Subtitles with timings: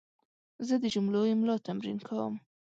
[0.67, 2.33] زه د جملو املا تمرین کوم.